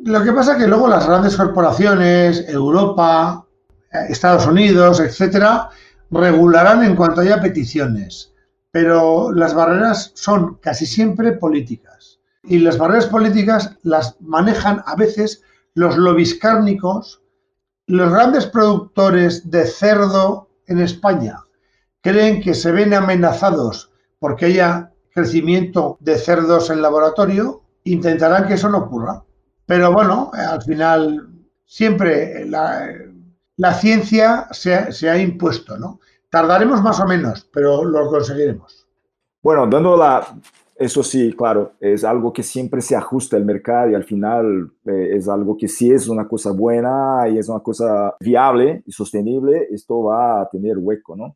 Lo 0.05 0.23
que 0.23 0.31
pasa 0.31 0.53
es 0.53 0.59
que 0.59 0.67
luego 0.67 0.87
las 0.87 1.07
grandes 1.07 1.35
corporaciones, 1.35 2.47
Europa, 2.47 3.45
Estados 4.07 4.45
Unidos, 4.47 4.99
etcétera, 4.99 5.69
regularán 6.11 6.83
en 6.83 6.95
cuanto 6.95 7.21
haya 7.21 7.41
peticiones, 7.41 8.33
pero 8.71 9.31
las 9.31 9.53
barreras 9.53 10.11
son 10.15 10.55
casi 10.55 10.85
siempre 10.85 11.33
políticas. 11.33 12.19
Y 12.43 12.59
las 12.59 12.77
barreras 12.77 13.07
políticas 13.07 13.77
las 13.83 14.15
manejan 14.21 14.81
a 14.85 14.95
veces 14.95 15.43
los 15.73 15.97
lobiscárnicos, 15.97 17.21
los 17.87 18.11
grandes 18.11 18.45
productores 18.45 19.49
de 19.49 19.65
cerdo 19.65 20.49
en 20.67 20.79
España 20.79 21.43
creen 22.01 22.41
que 22.41 22.53
se 22.53 22.71
ven 22.71 22.93
amenazados 22.93 23.91
porque 24.19 24.45
haya 24.45 24.91
crecimiento 25.13 25.97
de 25.99 26.17
cerdos 26.17 26.69
en 26.69 26.81
laboratorio, 26.81 27.61
intentarán 27.83 28.47
que 28.47 28.53
eso 28.53 28.69
no 28.69 28.79
ocurra. 28.79 29.23
Pero 29.65 29.91
bueno, 29.91 30.31
al 30.33 30.61
final 30.61 31.29
siempre 31.65 32.45
la, 32.45 32.89
ciencia 33.73 34.47
se, 34.51 34.91
se, 34.91 35.09
ha 35.09 35.17
impuesto, 35.17 35.77
¿no? 35.77 35.99
Tardaremos 36.29 36.81
más 36.81 36.99
o 36.99 37.05
menos, 37.05 37.47
pero 37.51 37.83
lo 37.83 38.07
conseguiremos. 38.07 38.87
Bueno, 39.41 39.67
dando 39.67 39.97
la, 39.97 40.25
eso 40.79 41.03
sí, 41.03 41.33
claro, 41.33 41.73
es 41.81 42.05
algo 42.05 42.31
que 42.31 42.41
siempre 42.41 42.79
se 42.81 42.95
ajusta 42.95 43.35
al 43.35 43.43
mercado 43.43 43.91
y 43.91 43.95
al 43.95 44.05
final 44.05 44.71
eh, 44.85 45.09
es 45.17 45.27
algo 45.27 45.57
que 45.57 45.67
si 45.67 45.91
es 45.91 46.07
una 46.07 46.25
cosa 46.25 46.53
buena 46.53 47.27
y 47.29 47.37
es 47.37 47.49
una 47.49 47.59
cosa 47.59 48.15
viable 48.21 48.81
y 48.85 48.91
sostenible, 48.93 49.67
esto 49.71 50.03
va 50.03 50.41
a 50.41 50.49
tener 50.49 50.77
hueco, 50.77 51.17
¿no? 51.17 51.35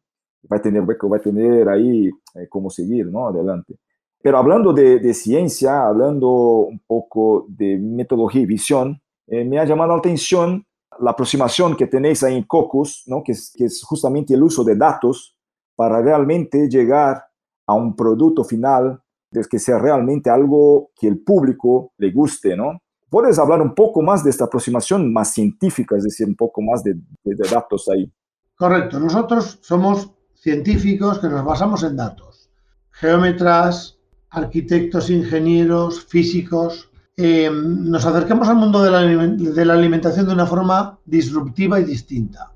Va 0.49 0.57
a 0.57 0.61
tener 0.61 0.81
hueco, 0.83 1.09
va 1.09 1.17
a 1.17 1.21
tener 1.21 1.67
ahí 1.67 2.07
eh, 2.35 2.47
cómo 2.47 2.69
seguir, 2.69 3.07
¿no? 3.07 3.27
Adelante. 3.27 3.75
Pero 4.21 4.37
hablando 4.37 4.71
de, 4.71 4.99
de, 4.99 5.13
ciencia, 5.13 5.87
hablando 5.87 6.29
un 6.29 6.79
poco 6.87 7.45
de 7.49 7.77
metodología 7.77 8.43
y 8.43 8.45
visión, 8.45 9.01
eh, 9.27 9.43
me 9.43 9.59
ha 9.59 9.65
llamado 9.65 9.91
la 9.91 9.97
atención 9.97 10.65
la 10.99 11.11
aproximación 11.11 11.75
que 11.75 11.87
tenéis 11.87 12.23
ahí 12.23 12.35
en 12.35 12.43
Cocus, 12.43 13.03
¿no? 13.07 13.23
que, 13.23 13.33
es, 13.33 13.53
que 13.55 13.65
es 13.65 13.83
justamente 13.83 14.33
el 14.33 14.43
uso 14.43 14.63
de 14.63 14.75
datos 14.75 15.35
para 15.75 16.01
realmente 16.01 16.69
llegar 16.69 17.23
a 17.65 17.73
un 17.73 17.95
producto 17.95 18.43
final 18.43 19.01
de 19.31 19.43
que 19.49 19.59
sea 19.59 19.79
realmente 19.79 20.29
algo 20.29 20.91
que 20.95 21.07
el 21.07 21.23
público 21.23 21.93
le 21.97 22.11
guste, 22.11 22.55
¿no? 22.55 22.79
¿Puedes 23.09 23.37
hablar 23.37 23.61
un 23.61 23.75
poco 23.75 24.01
más 24.01 24.23
de 24.23 24.29
esta 24.29 24.45
aproximación 24.45 25.11
más 25.13 25.33
científica, 25.33 25.95
es 25.95 26.03
decir, 26.03 26.27
un 26.27 26.35
poco 26.35 26.61
más 26.61 26.83
de, 26.83 26.95
datos 27.23 27.87
ahí? 27.89 28.11
Correcto, 28.55 28.99
nosotros 28.99 29.59
somos 29.61 30.11
científicos 30.33 31.19
que 31.19 31.29
nos 31.29 31.45
basamos 31.45 31.83
en 31.83 31.95
datos. 31.95 32.49
Geómetras, 32.91 33.99
arquitectos, 34.29 35.09
ingenieros, 35.09 36.03
físicos. 36.05 36.89
Eh, 37.15 37.49
nos 37.51 38.05
acercamos 38.05 38.47
al 38.47 38.55
mundo 38.55 38.81
de 38.81 39.65
la, 39.65 39.73
alimentación 39.73 40.25
de 40.27 40.33
una 40.33 40.45
forma 40.45 40.99
disruptiva 41.05 41.79
y 41.79 41.83
distinta. 41.83 42.51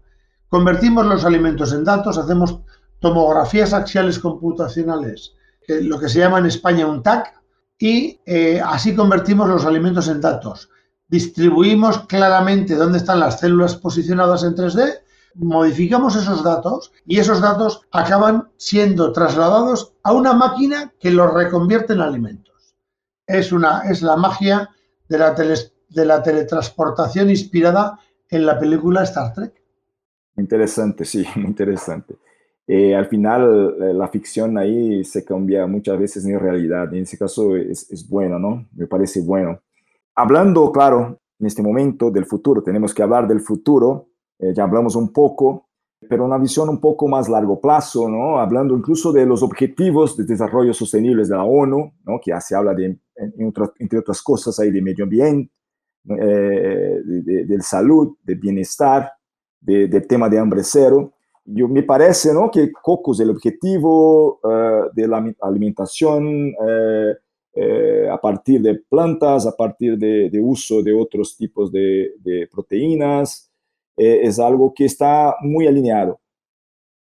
Convertimos 0.50 1.06
los 1.06 1.26
alimentos 1.26 1.74
en 1.74 1.84
datos, 1.84 2.18
hacemos 2.18 2.60
tomografías 3.00 3.74
axiales 3.74 4.18
computacionales 4.18 5.34
lo 5.68 6.00
que 6.00 6.10
se 6.10 6.20
llama 6.20 6.40
en 6.40 6.46
España 6.46 6.88
un 6.88 7.04
TAC, 7.04 7.34
y 7.80 8.20
eh, 8.26 8.62
así 8.66 8.96
convertimos 8.96 9.48
los 9.48 9.66
alimentos 9.66 10.08
en 10.08 10.22
datos. 10.22 10.70
Distribuimos 11.08 12.06
claramente 12.08 12.76
dónde 12.76 12.98
están 12.98 13.20
las 13.20 13.40
células 13.40 13.76
posicionadas 13.76 14.44
en 14.44 14.56
3D, 14.56 15.00
modificamos 15.36 16.16
esos 16.16 16.44
datos 16.44 16.92
y 17.06 17.20
esos 17.20 17.42
datos 17.42 17.82
acaban 17.92 18.50
siendo 18.58 19.12
trasladados 19.12 19.94
a 20.04 20.14
una 20.14 20.34
máquina 20.34 20.92
que 21.00 21.12
los 21.12 21.32
reconvierte 21.34 21.94
en 21.94 22.02
alimentos. 22.02 22.57
Es, 23.28 23.52
una, 23.52 23.82
es 23.90 24.02
la 24.02 24.16
magia 24.16 24.70
de 25.08 25.18
la, 25.18 25.34
de 25.34 26.06
la 26.06 26.24
teletransportación 26.24 27.30
inspirada 27.30 28.00
en 28.30 28.46
la 28.46 28.58
película 28.58 29.04
Star 29.04 29.34
Trek. 29.34 29.54
Interesante, 30.38 31.06
sí, 31.06 31.26
muy 31.36 31.46
interesante. 31.46 32.16
Eh, 32.66 32.94
al 32.94 33.08
final 33.08 33.76
eh, 33.82 33.94
la 33.94 34.10
ficción 34.10 34.58
ahí 34.58 35.04
se 35.06 35.24
cambia 35.24 35.66
muchas 35.68 35.98
veces 35.98 36.26
en 36.26 36.40
realidad. 36.40 36.94
En 36.94 37.04
ese 37.04 37.18
caso 37.18 37.56
es, 37.56 37.90
es, 37.90 38.08
bueno, 38.08 38.38
¿no? 38.38 38.68
Me 38.76 38.88
parece 38.88 39.22
bueno. 39.22 39.62
Hablando, 40.16 40.72
claro, 40.72 41.20
en 41.40 41.48
este 41.48 41.62
momento 41.62 42.12
del 42.12 42.26
futuro, 42.26 42.62
tenemos 42.62 42.94
que 42.94 43.04
hablar 43.04 43.28
del 43.28 43.40
futuro, 43.40 44.10
eh, 44.40 44.54
ya 44.54 44.64
hablamos 44.64 44.96
un 44.96 45.14
poco, 45.14 45.67
pero 46.10 46.26
una 46.26 46.38
visión 46.38 46.70
un 46.70 46.80
poco 46.80 47.08
más 47.08 47.30
largo 47.30 47.60
plazo, 47.60 48.10
¿no? 48.10 48.40
Hablando 48.40 48.76
incluso 48.76 49.12
de 49.12 49.26
los 49.26 49.44
objetivos 49.44 50.16
de 50.18 50.26
desarrollo 50.26 50.74
sostenibles 50.74 51.30
de 51.30 51.36
la 51.36 51.44
ONU, 51.44 51.94
¿no? 52.04 52.20
Que 52.24 52.32
ya 52.32 52.42
se 52.42 52.56
habla 52.56 52.74
de, 52.74 52.98
entre 53.80 54.00
otras 54.00 54.22
cosas 54.22 54.60
ahí 54.60 54.72
de 54.72 54.82
medio 54.82 55.04
ambiente, 55.04 55.54
de, 56.04 57.02
de, 57.04 57.46
de, 57.46 57.62
salud, 57.62 58.16
de 58.24 58.36
bienestar, 58.36 59.12
del 59.60 60.08
tema 60.08 60.30
de 60.30 60.40
hambre 60.40 60.62
cero 60.64 61.14
yo, 61.50 61.68
me 61.70 61.84
parece 61.84 62.34
¿no? 62.34 62.52
que 62.52 62.72
COCOS, 62.72 63.22
el 63.22 63.30
objetivo 63.30 64.40
uh, 64.44 64.94
de 64.94 65.08
la 65.08 65.24
alimentación 65.42 66.50
uh, 66.50 67.14
uh, 67.54 68.12
a 68.12 68.20
partir 68.20 68.62
de 68.62 68.76
plantas, 68.90 69.48
a 69.48 69.56
partir 69.56 69.98
de, 69.98 70.30
uso 70.42 70.84
de 70.84 70.94
otros 70.94 71.38
tipos 71.38 71.72
de, 71.72 72.12
de 72.20 72.48
proteínas, 73.98 74.28
es 74.28 74.40
algo 74.40 74.74
que 74.74 74.86
está 74.86 75.36
muy 75.42 75.68
alineado. 75.68 76.20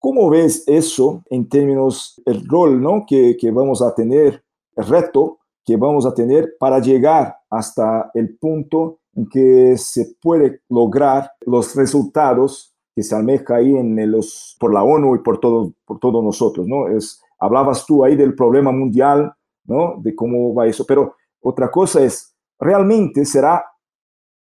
¿Cómo 0.00 0.30
ves 0.30 0.64
eso 0.66 1.22
en 1.28 1.48
términos 1.48 2.20
del 2.24 2.46
rol 2.46 2.80
¿no? 2.80 3.04
que, 3.06 3.36
que 3.36 3.50
vamos 3.50 3.82
a 3.82 3.94
tener, 3.94 4.42
el 4.76 4.86
reto 4.86 5.38
que 5.64 5.76
vamos 5.76 6.06
a 6.06 6.14
tener 6.14 6.56
para 6.58 6.78
llegar 6.78 7.36
hasta 7.50 8.10
el 8.14 8.38
punto 8.38 9.00
en 9.14 9.28
que 9.28 9.76
se 9.76 10.14
puede 10.22 10.62
lograr 10.68 11.32
los 11.40 11.74
resultados 11.74 12.74
que 12.94 13.02
se 13.02 13.14
almeja 13.14 13.56
ahí 13.56 13.76
en 13.76 14.10
los, 14.10 14.56
por 14.58 14.72
la 14.72 14.82
ONU 14.82 15.14
y 15.16 15.18
por, 15.18 15.38
todo, 15.38 15.72
por 15.84 15.98
todos 15.98 16.24
nosotros, 16.24 16.66
¿no? 16.66 16.88
Es, 16.88 17.22
hablabas 17.38 17.86
tú 17.86 18.04
ahí 18.04 18.16
del 18.16 18.34
problema 18.34 18.72
mundial, 18.72 19.32
¿no? 19.66 19.96
De 19.98 20.16
cómo 20.16 20.52
va 20.52 20.66
eso, 20.66 20.84
pero 20.84 21.14
otra 21.40 21.70
cosa 21.70 22.02
es, 22.02 22.34
¿realmente 22.58 23.24
será 23.24 23.64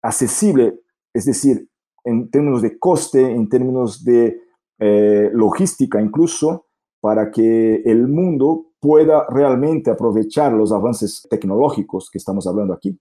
accesible, 0.03 0.79
es 1.13 1.25
decir, 1.25 1.69
en 2.05 2.31
términos 2.31 2.63
de 2.63 2.79
coste, 2.79 3.31
en 3.31 3.49
términos 3.49 4.05
de 4.05 4.41
eh, 4.79 5.31
logística 5.33 6.01
incluso, 6.01 6.67
para 7.01 7.31
que 7.31 7.83
el 7.85 8.09
mundo 8.09 8.67
pueda 8.81 9.27
realmente 9.29 9.91
aprovechar 9.91 10.53
los 10.53 10.73
avances 10.73 11.27
tecnológicos 11.31 12.11
que 12.11 12.19
estamos 12.19 12.47
hablando 12.47 12.75
aquí? 12.75 12.99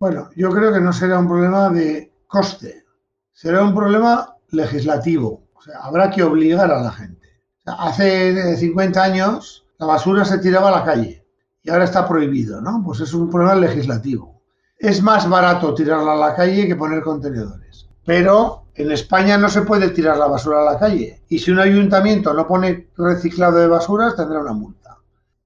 Bueno, 0.00 0.30
yo 0.36 0.50
creo 0.50 0.72
que 0.72 0.80
no 0.80 0.92
será 0.92 1.18
un 1.18 1.28
problema 1.28 1.68
de 1.70 2.12
coste, 2.26 2.84
será 3.32 3.64
un 3.64 3.74
problema 3.74 4.36
legislativo. 4.50 5.42
Habrá 5.82 6.10
que 6.10 6.22
obligar 6.22 6.70
a 6.70 6.82
la 6.82 6.92
gente. 6.92 7.26
hace 7.66 8.56
50 8.56 9.02
años 9.02 9.66
la 9.78 9.86
basura 9.86 10.24
se 10.24 10.38
tiraba 10.38 10.68
a 10.68 10.80
la 10.80 10.84
calle 10.84 11.26
y 11.62 11.70
ahora 11.70 11.84
está 11.84 12.06
prohibido, 12.08 12.60
¿no? 12.60 12.82
Pues 12.84 13.00
es 13.00 13.12
un 13.12 13.28
problema 13.28 13.54
legislativo. 13.56 14.42
Es 14.78 15.02
más 15.02 15.28
barato 15.28 15.74
tirarla 15.74 16.12
a 16.12 16.16
la 16.16 16.34
calle 16.34 16.66
que 16.66 16.76
poner 16.76 17.02
contenedores. 17.02 17.87
Pero 18.08 18.68
en 18.74 18.90
España 18.90 19.36
no 19.36 19.50
se 19.50 19.60
puede 19.60 19.90
tirar 19.90 20.16
la 20.16 20.28
basura 20.28 20.62
a 20.62 20.72
la 20.72 20.78
calle. 20.78 21.20
Y 21.28 21.38
si 21.38 21.50
un 21.50 21.58
ayuntamiento 21.58 22.32
no 22.32 22.46
pone 22.46 22.88
reciclado 22.96 23.58
de 23.58 23.68
basuras, 23.68 24.16
tendrá 24.16 24.40
una 24.40 24.54
multa. 24.54 24.96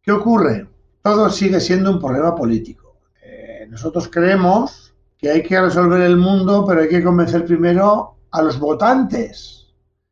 ¿Qué 0.01 0.13
ocurre? 0.13 0.69
Todo 1.03 1.29
sigue 1.29 1.59
siendo 1.59 1.91
un 1.91 1.99
problema 1.99 2.37
político. 2.37 3.01
Eh, 3.21 3.67
nosotros 3.69 4.09
creemos 4.09 4.95
que 5.19 5.29
hay 5.29 5.43
que 5.43 5.61
resolver 5.61 6.03
el 6.03 6.17
mundo, 6.17 6.65
pero 6.65 6.83
hay 6.83 6.89
que 6.89 7.03
convencer 7.03 7.45
primero 7.47 8.15
a 8.31 8.43
los 8.43 8.61
votantes. 8.61 9.67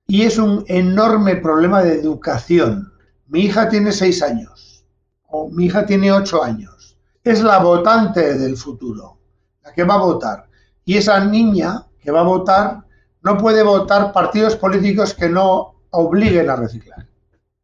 Y 0.08 0.22
es 0.22 0.36
un 0.36 0.64
enorme 0.66 1.36
problema 1.36 1.84
de 1.84 2.00
educación. 2.00 2.92
Mi 3.28 3.42
hija 3.42 3.68
tiene 3.68 3.92
seis 3.92 4.24
años 4.24 4.84
o 5.28 5.48
mi 5.50 5.66
hija 5.66 5.86
tiene 5.86 6.10
ocho 6.10 6.42
años. 6.42 6.98
Es 7.22 7.42
la 7.42 7.60
votante 7.60 8.36
del 8.36 8.56
futuro, 8.56 9.20
la 9.62 9.72
que 9.72 9.84
va 9.84 9.94
a 9.94 10.02
votar. 10.02 10.48
Y 10.84 10.96
esa 10.96 11.24
niña 11.24 11.86
que 12.00 12.10
va 12.10 12.20
a 12.20 12.24
votar 12.24 12.84
no 13.22 13.36
puede 13.36 13.62
votar 13.62 14.12
partidos 14.12 14.56
políticos 14.56 15.14
que 15.14 15.28
no 15.28 15.74
obliguen 15.90 16.48
a 16.48 16.56
reciclar. 16.56 17.06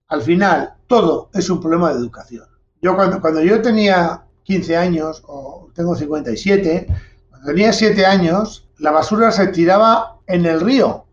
Al 0.09 0.23
final, 0.23 0.75
todo 0.87 1.31
es 1.33 1.49
un 1.51 1.61
problema 1.61 1.93
de 1.93 1.99
educación. 1.99 2.47
Yo 2.83 2.95
cuando, 2.95 3.21
cuando 3.21 3.43
yo 3.43 3.63
tenía 3.63 4.25
15 4.45 4.77
años, 4.77 5.23
o 5.27 5.69
tengo 5.75 5.97
57, 5.97 6.87
cuando 7.31 7.47
tenía 7.47 7.73
7 7.73 8.07
años, 8.07 8.69
la 8.79 8.91
basura 8.91 9.33
se 9.33 9.49
tiraba 9.49 10.19
en 10.27 10.45
el 10.47 10.61
río, 10.61 11.07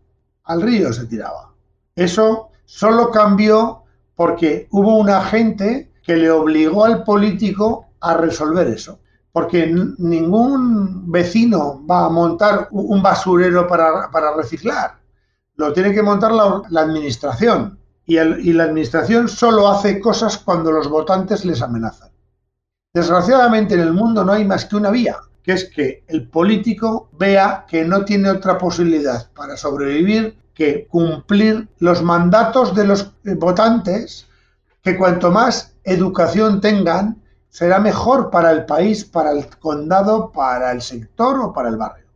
al 0.44 0.62
río 0.62 0.92
se 0.92 1.06
tiraba. 1.06 1.52
Eso 1.96 2.50
solo 2.66 3.10
cambió 3.10 3.82
porque 4.14 4.68
hubo 4.70 4.96
un 4.96 5.10
agente 5.10 5.90
que 6.02 6.16
le 6.16 6.30
obligó 6.30 6.84
al 6.84 7.02
político 7.02 7.86
a 8.00 8.14
resolver 8.14 8.68
eso. 8.68 8.98
Porque 9.34 9.66
ningún 9.98 11.10
vecino 11.10 11.84
va 11.84 12.06
a 12.06 12.08
montar 12.08 12.68
un 12.70 13.02
basurero 13.02 13.66
para, 13.66 14.08
reciclar. 14.36 14.94
Lo 15.56 15.72
tiene 15.72 15.92
que 15.92 16.02
montar 16.02 16.32
la, 16.32 16.80
administración. 16.80 17.78
Y, 18.06 18.16
y 18.16 18.52
la 18.52 18.64
administración 18.64 19.28
solo 19.28 19.66
hace 19.66 19.98
cosas 19.98 20.38
cuando 20.38 20.70
los 20.70 20.88
votantes 20.88 21.44
les 21.44 21.60
amenazan. 21.62 22.10
Desgraciadamente 22.92 23.74
en 23.74 23.80
el 23.80 23.92
mundo 23.92 24.24
no 24.24 24.32
hay 24.32 24.44
más 24.44 24.66
que 24.66 24.76
una 24.76 24.92
vía, 24.92 25.16
que 25.42 25.52
es 25.52 25.68
que 25.68 26.04
el 26.06 26.28
político 26.28 27.10
vea 27.18 27.66
que 27.68 27.84
no 27.84 28.04
tiene 28.04 28.30
otra 28.30 28.56
posibilidad 28.56 29.32
para 29.32 29.56
sobrevivir 29.56 30.38
que 30.54 30.86
cumplir 30.86 31.68
los 31.80 32.02
mandatos 32.02 32.74
de 32.74 32.86
los 32.86 33.10
votantes, 33.24 34.28
que 34.82 34.96
cuanto 34.96 35.32
más 35.32 35.74
educación 35.82 36.60
tengan, 36.60 37.20
será 37.54 37.78
mejor 37.78 38.30
para 38.30 38.50
el 38.50 38.66
país, 38.66 39.04
para 39.04 39.30
el 39.30 39.46
condado, 39.60 40.32
para 40.32 40.72
el 40.72 40.80
sector 40.80 41.38
o 41.38 41.52
para 41.52 41.68
el 41.68 41.76
barrio. 41.76 42.08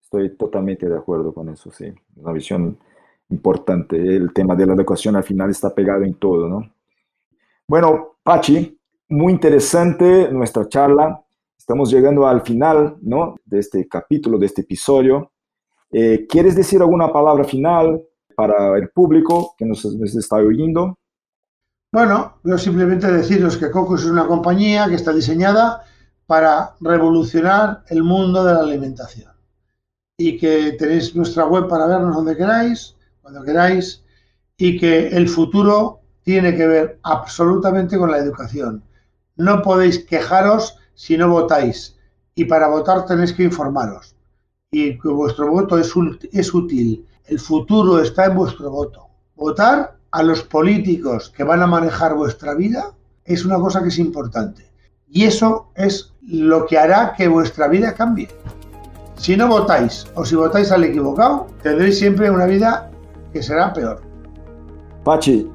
Estoy 0.00 0.34
totalmente 0.38 0.88
de 0.88 0.96
acuerdo 0.96 1.34
con 1.34 1.50
eso, 1.50 1.70
sí. 1.70 1.92
Una 2.16 2.32
visión 2.32 2.78
importante. 3.28 3.98
El 3.98 4.32
tema 4.32 4.56
de 4.56 4.64
la 4.64 4.72
educación 4.72 5.14
al 5.14 5.22
final 5.22 5.50
está 5.50 5.74
pegado 5.74 6.02
en 6.02 6.14
todo, 6.14 6.48
¿no? 6.48 6.72
Bueno, 7.68 8.16
Pachi, 8.22 8.80
muy 9.10 9.34
interesante 9.34 10.32
nuestra 10.32 10.66
charla. 10.66 11.22
Estamos 11.58 11.90
llegando 11.90 12.26
al 12.26 12.40
final, 12.40 12.96
¿no? 13.02 13.34
De 13.44 13.58
este 13.58 13.86
capítulo, 13.86 14.38
de 14.38 14.46
este 14.46 14.62
episodio. 14.62 15.30
Eh, 15.92 16.26
¿Quieres 16.26 16.56
decir 16.56 16.80
alguna 16.80 17.12
palabra 17.12 17.44
final 17.44 18.02
para 18.34 18.78
el 18.78 18.88
público 18.88 19.54
que 19.58 19.66
nos, 19.66 19.84
está 19.84 20.36
oyendo? 20.36 20.96
Bueno, 21.96 22.40
yo 22.44 22.58
simplemente 22.58 23.10
deciros 23.10 23.56
que 23.56 23.70
Coco 23.70 23.94
es 23.94 24.04
una 24.04 24.26
compañía 24.26 24.86
que 24.86 24.96
está 24.96 25.14
diseñada 25.14 25.82
para 26.26 26.74
revolucionar 26.78 27.84
el 27.88 28.02
mundo 28.02 28.44
de 28.44 28.52
la 28.52 28.60
alimentación 28.60 29.32
y 30.18 30.36
que 30.36 30.72
tenéis 30.72 31.16
nuestra 31.16 31.46
web 31.46 31.68
para 31.68 31.86
vernos 31.86 32.14
donde 32.14 32.36
queráis, 32.36 32.94
cuando 33.22 33.42
queráis, 33.42 34.04
y 34.58 34.78
que 34.78 35.08
el 35.08 35.26
futuro 35.26 36.00
tiene 36.22 36.54
que 36.54 36.66
ver 36.66 36.98
absolutamente 37.02 37.96
con 37.96 38.10
la 38.10 38.18
educación. 38.18 38.84
No 39.36 39.62
podéis 39.62 40.04
quejaros 40.04 40.76
si 40.92 41.16
no 41.16 41.30
votáis 41.30 41.96
y 42.34 42.44
para 42.44 42.68
votar 42.68 43.06
tenéis 43.06 43.32
que 43.32 43.44
informaros 43.44 44.14
y 44.70 44.98
que 44.98 45.08
vuestro 45.08 45.50
voto 45.50 45.78
es, 45.78 45.94
es 46.30 46.52
útil. 46.52 47.06
El 47.24 47.40
futuro 47.40 48.02
está 48.02 48.26
en 48.26 48.36
vuestro 48.36 48.70
voto. 48.70 49.08
Votar 49.34 49.95
a 50.16 50.22
los 50.22 50.42
políticos 50.42 51.30
que 51.36 51.44
van 51.44 51.60
a 51.60 51.66
manejar 51.66 52.14
vuestra 52.14 52.54
vida 52.54 52.92
es 53.26 53.44
una 53.44 53.58
cosa 53.58 53.82
que 53.82 53.88
es 53.88 53.98
importante. 53.98 54.64
Y 55.10 55.24
eso 55.24 55.68
es 55.74 56.14
lo 56.26 56.64
que 56.64 56.78
hará 56.78 57.12
que 57.14 57.28
vuestra 57.28 57.68
vida 57.68 57.92
cambie. 57.92 58.28
Si 59.16 59.36
no 59.36 59.46
votáis 59.46 60.06
o 60.14 60.24
si 60.24 60.34
votáis 60.34 60.72
al 60.72 60.84
equivocado, 60.84 61.48
tendréis 61.62 61.98
siempre 61.98 62.30
una 62.30 62.46
vida 62.46 62.90
que 63.30 63.42
será 63.42 63.74
peor. 63.74 64.00
Pachi, 65.04 65.50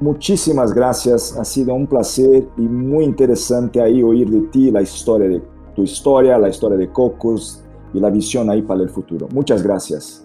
muchísimas 0.00 0.72
gracias. 0.72 1.36
Ha 1.36 1.44
sido 1.44 1.74
un 1.74 1.86
placer 1.86 2.48
y 2.56 2.62
muy 2.62 3.04
interesante 3.04 3.82
ahí 3.82 4.02
oír 4.02 4.30
de 4.30 4.40
ti 4.48 4.70
la 4.70 4.80
historia 4.80 5.28
de 5.28 5.42
tu 5.76 5.82
historia, 5.82 6.38
la 6.38 6.48
historia 6.48 6.78
de 6.78 6.90
Cocos, 6.90 7.62
y 7.92 8.00
la 8.00 8.08
visión 8.08 8.48
ahí 8.48 8.62
para 8.62 8.80
el 8.80 8.88
futuro. 8.88 9.28
Muchas 9.32 9.62
gracias. 9.62 10.24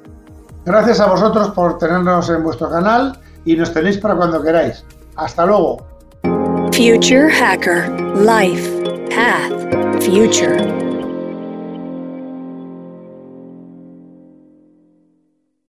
Gracias 0.63 1.01
a 1.01 1.07
vosotros 1.07 1.49
por 1.49 1.77
tenernos 1.77 2.29
en 2.29 2.43
vuestro 2.43 2.69
canal 2.69 3.19
y 3.45 3.55
nos 3.55 3.73
tenéis 3.73 3.97
para 3.97 4.15
cuando 4.15 4.41
queráis. 4.41 4.83
Hasta 5.15 5.45
luego. 5.45 5.85
Future 6.71 7.29
Hacker 7.29 7.89
Life 8.17 8.69
Path 9.09 10.03
Future. 10.03 10.82